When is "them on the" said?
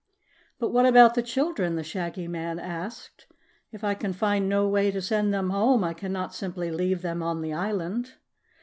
7.03-7.53